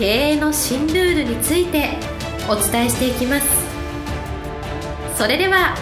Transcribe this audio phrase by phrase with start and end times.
[0.00, 1.90] 経営の新ルールについて
[2.48, 3.46] お伝えしていきます。
[5.14, 5.76] それでは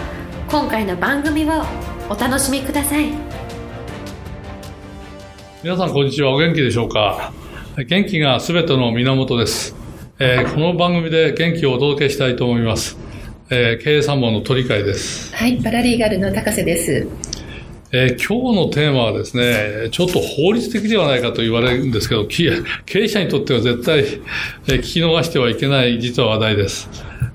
[0.50, 1.62] 今回の番組を
[2.10, 3.12] お楽しみください。
[5.62, 6.34] 皆さんこんにちは。
[6.34, 7.32] お元気でしょうか？
[7.76, 9.76] 元気が全ての源です、
[10.18, 12.98] えー、この番組で元気をお届けしたいと思います。
[13.50, 15.32] えー、経営参謀の鳥海です。
[15.36, 17.06] はい、パラリーガルの高瀬です。
[17.90, 22.62] えー、今日のテーマはですね、ちょっと法律的ではないかと言われるんですけど、経
[22.94, 26.90] 営者にとっては絶対、えー、聞き逃してはいけない実は話題です。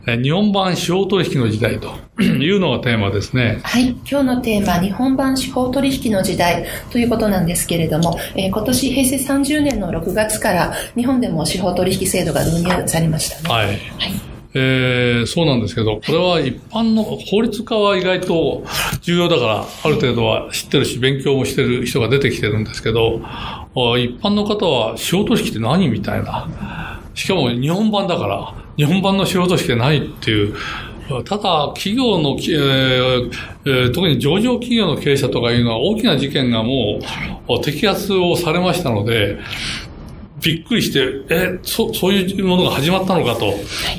[0.05, 3.61] えー、日本版司法取引の時代と いうのがテーマですね。
[3.63, 3.95] はい。
[4.09, 13.49] 今日のテーマ、日本版司法取引の時代ということなんですけれども、えー、今年平成30年の6月から日本でも司法取引制度が導入されましたね。
[13.49, 13.67] はい。
[13.67, 18.63] はいえー、そうなんですけど、これは一般の法律家は意外と
[19.01, 23.19] 重要だから、ある程度は知ってるし、勉強もしてる人が出てきてるんですけど、
[23.97, 27.01] 一般の方は司法取引って何みたいな。
[27.15, 30.55] しかも日本版だから、日本版の司法取引ってないっていう、
[31.25, 33.31] ただ、企業の、えー
[33.65, 36.99] えー、特に上場企業の経営者とかいうのは大きな事件がも
[37.47, 39.37] う摘発をされましたので、
[40.43, 43.53] びっくりして、え、そ、そういうものが始まったのかと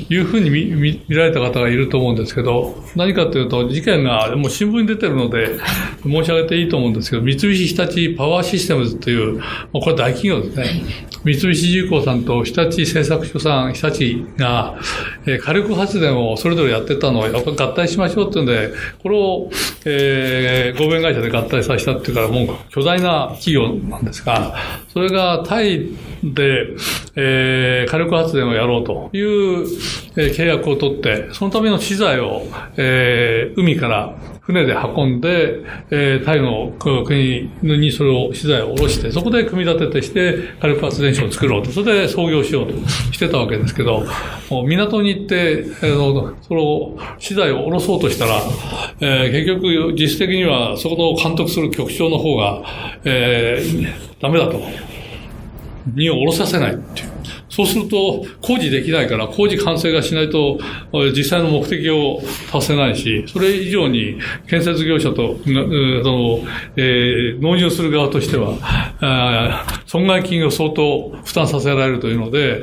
[0.09, 0.17] い。
[0.19, 5.57] うふうに見見見られた方がいると思うんですけど、何かというと、事件がもう新聞に出てるので、
[6.03, 10.83] 申し上げていいと思うんですけど、三菱日立パワーシステムズという、これ大企業ですね。
[11.23, 14.79] 三菱重工さんと日立製作所さん、日立が、
[15.25, 19.49] えー、火力発電をそれぞれやってたのをやっぱ合体しましょうっていうんで、これを、
[19.85, 24.55] えー、合弁会社で合体させたっていうから、もう巨大な企業なんですが、
[24.93, 25.89] それがタイ
[26.23, 26.67] で、
[27.15, 29.67] えー、火力発電をやろうという、
[30.15, 32.43] えー、契約を取って、そのための資材を、
[32.77, 41.71] えー、海から船で運んで、えー、タイの国にそれを資材を下ろして、そこで組み立ててして、火力発電所を作ろうと。
[41.71, 44.05] それで創業しようとしてたわけですけど、
[44.51, 48.41] もう港に行って、あの、その資材を下ろそうとしたら、
[48.99, 52.63] えー、結局実質的にはそこの監督する局長の方が、
[53.03, 54.61] えー、ダメだと。
[55.93, 57.14] 荷を下ろさせないっていう。
[57.55, 60.59] そうすると、工事できないから、工事完成がしないと、
[61.15, 62.21] 実際の目的を
[62.51, 66.39] 達せないし、それ以上に建設業者と、その、
[66.75, 72.61] えー、納入する側としては、損害金を相当負担させられるというので、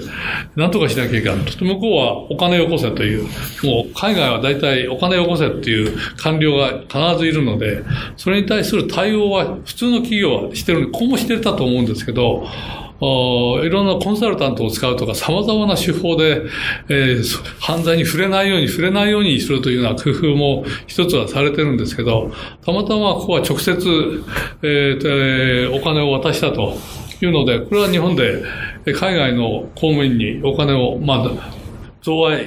[0.56, 1.64] なんとかしなきゃいけないと。
[1.64, 3.22] 向こうはお金よこせという、
[3.62, 7.82] もう海外は大体お金よこせっていう官僚が必ずいるので、
[8.18, 12.46] それに対する対応は普通の企業はしてるんで、こうもしてたと思うんですけど、
[13.02, 16.42] いろんなコンサルタントを使うとか様々な手法で、
[16.88, 17.24] えー、
[17.58, 22.30] 犯罪に触れないように触れないようにするというような工夫も一つはされてるんですけど、
[22.64, 24.24] たまたまここは直接、
[24.62, 26.76] えー、お金を渡したと
[27.20, 28.44] いうので、これは日本で
[28.84, 31.52] 海外の公務員にお金を、まあ、
[32.02, 32.46] 贈賄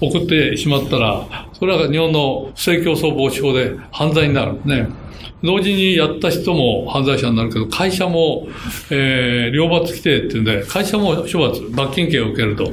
[0.00, 5.05] 送ってしまったら、それは日本の不正競争防止法で犯罪になるんですね。
[5.42, 8.48] 同時にやった人も犯罪者になるけど、会社も、
[8.90, 12.72] えー、両罰規定っていうんで、会社も処罰、罰金刑を受けると。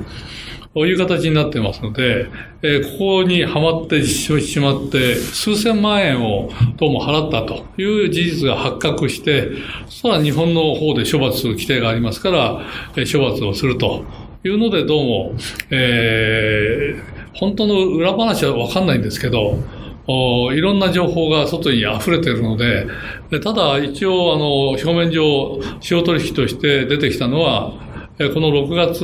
[0.73, 2.25] こういう形になってますので、
[2.63, 9.49] えー、ここにはまってしまって、数千万円をどうも払ったという事実が発覚して、
[9.85, 12.61] そしたら日本の方で処罰する規定がありますから、
[12.95, 14.03] えー、処罰をすると
[14.43, 15.33] いうので、どうも、
[15.69, 19.59] えー、本当の裏話はわかんないんですけど、
[20.07, 22.87] いろんな情報が外に溢れているので、
[23.31, 27.73] でただ一応あの表面上、使用取引として出てきたのは、
[28.17, 29.01] この6月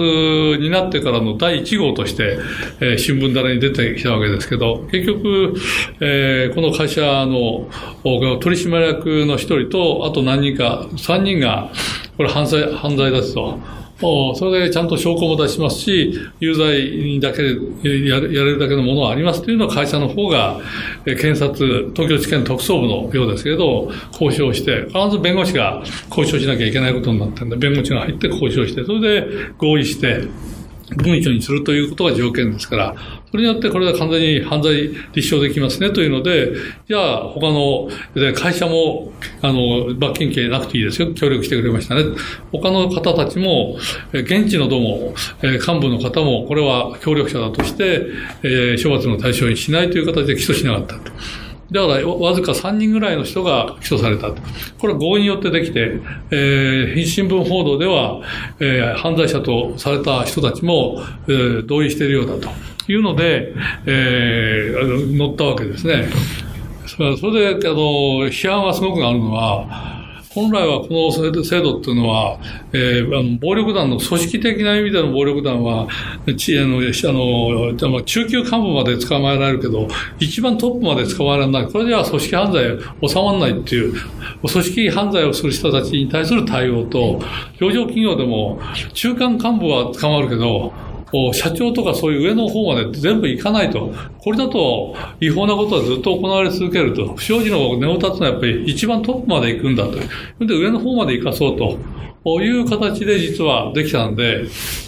[0.59, 2.37] になってからの第1号として、
[2.79, 5.55] えー、新聞棚に出てきたわけですけど、結局、
[5.99, 7.67] えー、この会社の
[8.39, 11.71] 取締役の一人と、あと何人か、3人が、
[12.17, 13.23] これ犯罪、犯罪で
[14.01, 14.35] お。
[14.35, 20.59] それでちゃんと証拠も出しますし、有罪にだけやれるだけのものはありますというのは会社の方が、
[21.05, 30.23] 検察、東京地検特捜部のようですけど、交渉して、必ず弁護士が交渉しなきゃいけないことになってんで、弁護士が入って交渉して、それで合意して、
[30.97, 32.95] 文書にするということが条件ですから、
[33.29, 36.53] それによってこれが完全に犯罪立証できますねというので、
[36.87, 37.89] じゃあ他の
[38.33, 41.13] 会社も、あの、罰金刑なくていいですよ。
[41.13, 42.05] 協力してくれましたね。
[42.51, 43.77] 他の方たちも、
[44.13, 45.13] 現地のども、
[45.43, 48.07] 幹部の方も、これは協力者だとして、
[48.81, 51.11] 処罰の対象にしないという形で起訴しなかったと。
[51.71, 54.41] だから、わずか3人ぐらいの人が起訴されたと。
[54.79, 55.99] これは合意によってできて、
[56.31, 58.21] えー、新聞報道では、
[58.59, 62.49] えー、犯罪者とされた人たちも、えー、同意しているようだと
[62.91, 63.53] いうので、
[63.85, 66.09] えー、乗ったわけですね。
[66.87, 69.98] それで、あの、批判はすごくあるのは、
[70.33, 72.39] 本来はこの制度っていうのは、
[72.71, 75.87] えー、暴力団の組織的な意味での暴力団は、
[76.37, 79.87] ちあのあの中級幹部まで捕まえられるけど、
[80.19, 81.67] 一番トップまで捕まえられない。
[81.71, 82.63] これでは組織犯罪
[83.09, 83.93] 収まらないっていう、
[84.41, 87.19] 組織犯罪をする人たちに対する対応と、
[87.59, 88.59] 上場企業でも
[88.93, 90.73] 中間幹部は捕まるけど、
[91.33, 93.93] 社長とかそういう上の方まで全部行かないと。
[94.19, 97.15] これだと違法なことはずっと行われ続けると。
[97.15, 99.97] 不祥事の根を立つのはやっぱり一番トップまで行くんだと。
[100.45, 101.77] で、上の方まで行かそうと。
[102.23, 104.43] こういう形で実はできたんで、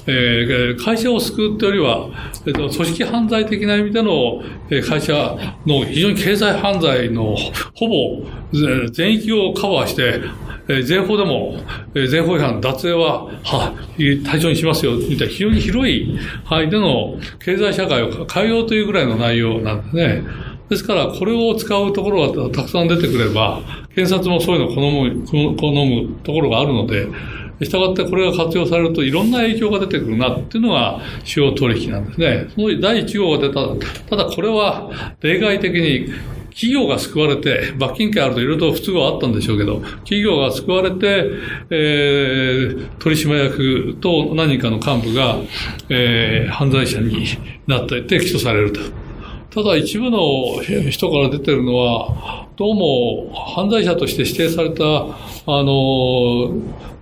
[0.06, 2.10] えー、会社を救うというよりは、
[2.46, 4.44] えっと、組織犯罪的な意味での
[4.88, 7.36] 会社の非常に経済犯罪の
[7.76, 8.28] ほぼ
[8.92, 10.22] 全域をカバーして、
[10.68, 11.56] え税法でも、
[11.96, 13.74] え税法違反、脱税は、は、
[14.26, 20.24] 対象にしますよ、みたいな非常に広い範囲での経済社会を変えようというぐらいの内容なんですね。
[20.70, 23.62] ですから、これを使うところがたくさん出てくれば、
[23.94, 27.08] 検察もそういうのを好む、好むところがあるので、
[27.66, 32.48] したがってこれが活用されるといろんな影響が出てくるなっていうのが主要取引なんですね。
[32.56, 34.08] その第1号が出た。
[34.10, 34.92] ただこれは
[35.22, 36.08] 例外的に
[36.52, 41.26] 企業が救われて、罰金刑あるといろいろと不都合あったんでしょうけど、企業が救われて、
[41.70, 45.38] えー、取締役と何かの幹部が、
[45.90, 47.26] えー、犯罪者に
[47.68, 48.80] なっていて起訴されると。
[49.50, 56.54] ただ一部の人から出てるのは、どうも犯罪者として指定された、あの、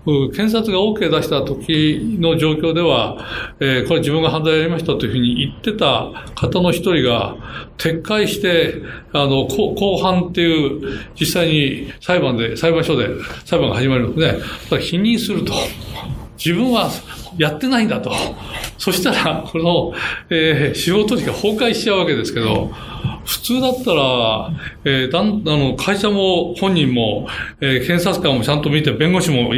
[0.06, 3.26] 検察が OK 出した時の状況では、
[3.60, 7.36] えー、これ自分が犯罪やりましたというふうに言ってた方の一人が
[7.78, 8.82] 撤回して、
[9.14, 13.10] あの、公判っていう、実際に裁判で、裁判所で
[13.46, 14.40] 裁判が始まるんで、ね、
[14.80, 15.54] 否認すると。
[16.44, 16.90] 自分は
[17.40, 18.12] やってないんだと。
[18.78, 19.94] そしたら、この、
[20.30, 22.70] えー、司法取引が崩壊しちゃうわけですけど、
[23.26, 24.52] 普通だったら、
[24.84, 27.28] えー、だんあの会社も本人も、
[27.62, 29.52] えー、検察官もちゃんと見て、弁護士も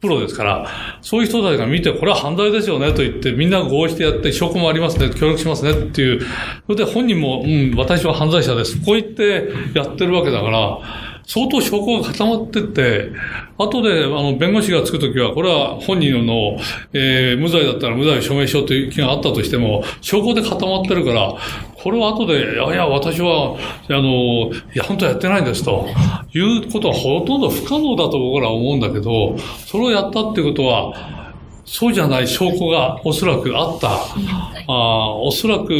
[0.00, 0.68] プロですから、
[1.00, 8.76] そういう人たちが見て、これは犯罪ですよねと言って、みんな合意してやって、証拠もありますね、協力しますねっていう、それで本人も、うん、私は犯罪者です。
[8.84, 13.10] こう言ってやってるわけだから、相当証拠が固まってって、
[13.58, 16.56] 後で、あの、弁護士がつくときは、これは本人の、
[16.92, 21.34] えー、無罪だったら無罪を証明しようという気があったとしても、証拠で固まってるから、
[21.74, 23.56] これは後で、いやいや、私は、
[23.88, 25.88] あの、いや、本当はやってないんですと、
[26.32, 29.36] いうことはほとんど不可能だと僕らは思うんだけど、
[29.66, 31.25] それをやったっていうことは、
[31.66, 33.90] そうじゃない証拠がおそらくあった。
[34.68, 35.74] あおそらく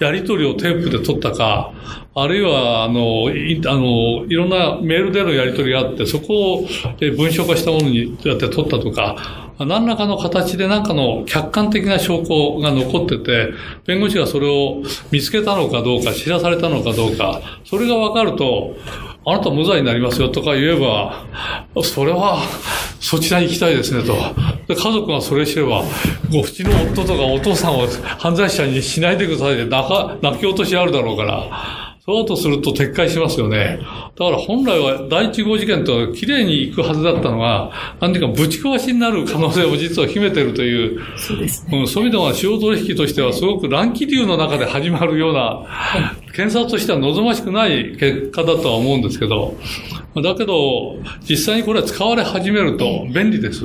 [0.00, 1.72] やり取りをテープで取ったか、
[2.14, 6.68] あるいは、あの、いあのいろんなメールでのやり取りがあって、そこを
[7.16, 13.52] 文章化したものにやって取ったとか、何らかの形で何かの客観的な証拠が残ってて、
[13.86, 18.76] 弁護士がそれを見つけたのかどうか、知らされたのかどうか、それが分かると、
[19.28, 21.26] あなた無罪になりますよとか言えば、
[21.82, 22.38] それは
[23.00, 24.14] そちらに行きたいですねと。
[24.68, 25.82] で家族がそれ知れば、
[26.30, 31.85] ごうちの夫とかお父さんを犯罪者にしないでくださいって泣き落としあるだろうから。
[32.08, 33.80] そうとすると撤回しますよね。
[34.16, 41.80] だから本来は第一号事件と綺麗に行くはずだったのが、何ていうかぶち壊しになる可能性を実は秘めているという、そうですね。
[41.80, 45.66] うん、そういう意味では司法取引としてはすごく乱気流の中で始まるような、
[46.32, 49.56] 検察としては望ましくない結果だとは思うんですけど、
[50.22, 50.96] だけど、
[51.28, 53.64] 実際にこれは使われ始めると便利です。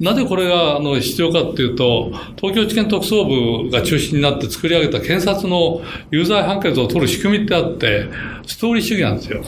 [0.00, 8.08] なぜこれがあの必要かっていうと、東京地検特捜部が中心になって作り上げた検察の有罪判決を取る仕組みってあって、
[8.46, 9.42] ストーリー主義なんですよ。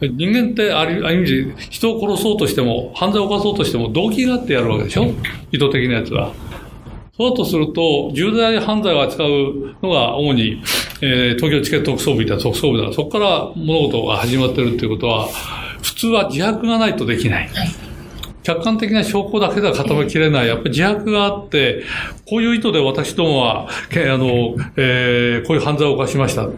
[0.00, 5.12] 人間ってある意味で人を殺そうとしても、犯罪を犯そうとしても動機があってやるわけでしょ？
[5.52, 6.32] 意図的なやつは。
[7.16, 10.62] そうだとすると、重大犯罪を扱うのが主に、
[11.02, 15.28] えー、東京地検特捜部みたいな特捜部だから、そこから物事が始まってるっていうことは、
[15.82, 17.50] 普通は自白がないとできない。
[18.42, 20.48] 客観的な証拠だけでは固めきれない。
[20.48, 21.84] やっぱり自白があって、
[22.28, 26.48] こういう意図で私どもは、あの、えー、こういう犯罪を犯しました。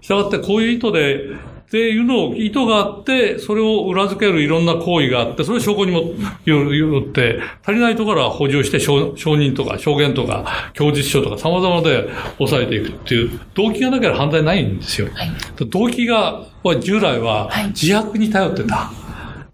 [0.00, 6.02] したがって、こういう意図で、っていうのを意図があって、それを裏付けるいろんな行為があって、それを証拠にも
[6.44, 15.08] よって、足りないところは補充して証人とか証言とか供述書とか様々で抑えていくっていう、動機がなければ犯罪ないんですよ。
[15.14, 16.44] はい、動機が、
[16.82, 18.76] 従来は自白に頼ってた。
[18.76, 19.02] はい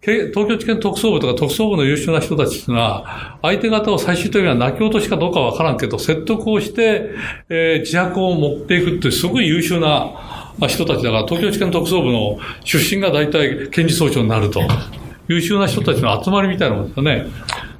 [0.00, 7.10] 東京地検特捜部とか特捜部の優秀な人たちっていうのは、相手方を最終的には泣き落としかどうかわからんけど、説得をして、
[7.50, 14.60] えー、自白を持っていくってすごい優秀な人たちだから、東京地検特捜部の出身が大体検事総長になると。
[15.28, 17.26] 優秀な人たちの集まりみたいなもんですよね。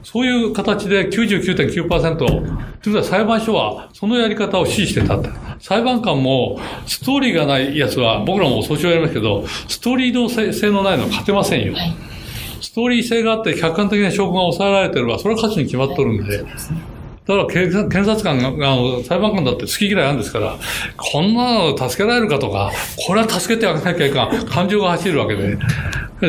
[0.05, 2.43] そういう形で99.9%、という
[2.85, 5.19] ことは裁判所はそのやり方を支持してた
[5.59, 11.73] 裁判官もストーリーがないやつは、僕らも訴訟やりますけど、ストーリー動性のないのは勝てませんよ。
[11.73, 11.97] はい
[12.61, 16.45] ストーリー性があって客観的な証拠が抑えられてるわ、それは価値に決まっとるんで。
[17.29, 20.57] だから検察官が、裁判官だって好き嫌いあるんですから、
[20.97, 22.73] こんなの助けられるかとか、
[23.07, 25.59] これは助けてあげなきゃいかん、感情が走るわけで、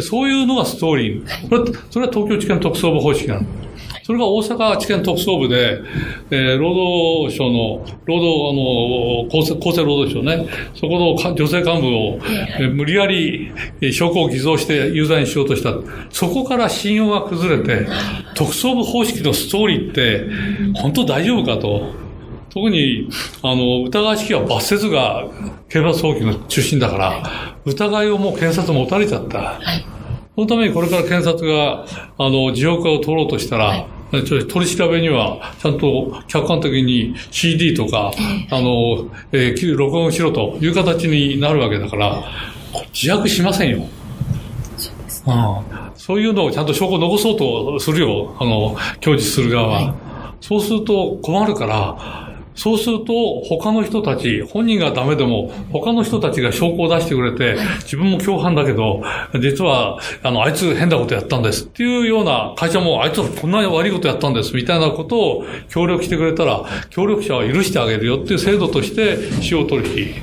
[0.01, 1.49] そういうのがストーリー。
[1.49, 3.68] これそれは東京地検特捜部方式なんです。
[4.09, 5.83] それが大阪地検特捜部で、
[6.31, 12.19] えー、労働省の、労働、あの、厚生、厚生労働省ね、そこの女性幹部を、
[12.59, 13.51] えー、無理やり
[13.93, 15.75] 証拠を偽造して有罪にしようとした。
[16.09, 17.87] そこから信用が崩れて、
[18.33, 20.27] 特捜部方式のストーリーって、
[20.73, 21.93] 本当大丈夫かと。
[22.49, 23.09] 特に、
[23.43, 25.27] あの、疑わしきは罰せずが
[25.69, 29.37] 警察法規の中心だから、疑いをもう検察持たれちゃった。
[29.37, 29.85] はい
[30.35, 31.85] そのためにこれから検察が、
[32.17, 38.11] あの、事業化を取ろうとしたら、はい取り調べには、ちゃんと客観的に CD とか、
[38.49, 42.23] あの、えー、録音しろという形になるわけだから、
[42.93, 43.87] 自白しませんよ。
[44.77, 45.33] そうです、ね、
[45.95, 49.73] そういうのをちゃんと証拠を残そうとするよ、あの、供述する側は。
[49.73, 49.93] はい、
[50.41, 52.28] そうすると困るから、
[52.59, 59.01] そうすると、他の人たち、本人がダメでも、他の人たちが証拠を出してくれて、自分も共犯だけど、
[59.39, 70.15] 実は、あの、あいつ変なことやったんですっていうような会社も、あいつはこんなに悪いことやったんですみたいなことを協力してくれたら、協力者は許してあげるよっていう制度として、使用取引。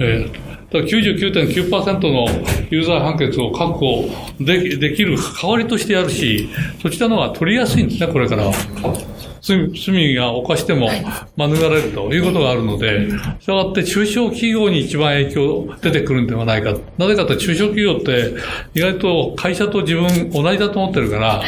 [0.00, 2.28] えー99.9%の
[2.70, 4.08] 有罪判決を確保
[4.38, 6.48] できる代わりとしてやるし、
[6.80, 9.09] そちらの方が取りやすいんですね、これからは。
[9.40, 10.88] 罪罪が犯しても
[11.36, 16.74] 免れるということがあるので、したがって中小企業に一番影響出てくるんではないか。
[16.98, 18.34] なぜかと中小企業って
[18.74, 21.42] 意外と会社と自分同じだと思ってるから、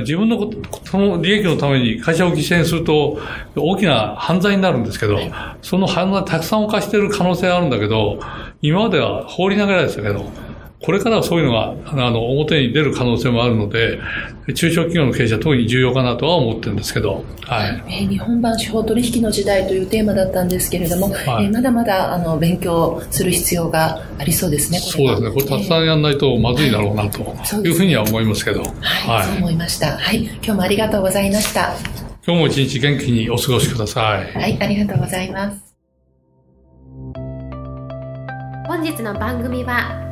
[0.00, 3.18] 自分のこと、その利益のために会社を犠牲にすると
[3.56, 5.18] 大きな犯罪になるんですけど、
[5.60, 8.20] その犯罪たくさん犯している可能性があるんだけど、
[8.60, 10.30] 今までは放り投げられてたけど、
[10.82, 14.00] これからはそういうのが、あの、表に出る可能性もあるので、
[14.54, 17.84] 中小企業の経営者は特に重要かなとは思ってるんですけど、はい。
[17.86, 25.30] えー、日本版司法取引の時代というテーマだったんですけれども、はい、えー、まだまだ、あの、勉強する必要がありそうですね、そうですね。
[25.30, 27.20] これたくさんやんないとまずいだろうな、と
[27.64, 28.70] いうふうには思いますけど、はい。
[29.08, 29.96] はい、そう思いました。
[29.96, 30.24] はい。
[30.24, 31.74] 今日もありがとうございました。
[32.26, 34.36] 今日も一日元気にお過ごしください。
[34.36, 35.74] はい、ありがとうございます。
[38.66, 40.11] 本日の番組は